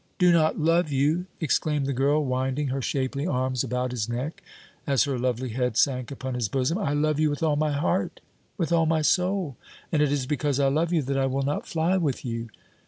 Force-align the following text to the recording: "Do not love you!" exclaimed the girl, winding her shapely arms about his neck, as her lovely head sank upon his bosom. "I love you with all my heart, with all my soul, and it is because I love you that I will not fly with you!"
"Do 0.17 0.31
not 0.31 0.57
love 0.59 0.91
you!" 0.91 1.27
exclaimed 1.39 1.85
the 1.85 1.93
girl, 1.93 2.25
winding 2.25 2.69
her 2.69 2.81
shapely 2.81 3.27
arms 3.27 3.63
about 3.63 3.91
his 3.91 4.09
neck, 4.09 4.41
as 4.87 5.03
her 5.03 5.19
lovely 5.19 5.49
head 5.49 5.77
sank 5.77 6.09
upon 6.09 6.33
his 6.33 6.49
bosom. 6.49 6.79
"I 6.79 6.93
love 6.93 7.19
you 7.19 7.29
with 7.29 7.43
all 7.43 7.55
my 7.55 7.73
heart, 7.73 8.19
with 8.57 8.71
all 8.71 8.87
my 8.87 9.03
soul, 9.03 9.57
and 9.91 10.01
it 10.01 10.11
is 10.11 10.25
because 10.25 10.59
I 10.59 10.69
love 10.69 10.91
you 10.91 11.03
that 11.03 11.19
I 11.19 11.27
will 11.27 11.43
not 11.43 11.67
fly 11.67 11.97
with 11.97 12.25
you!" 12.25 12.49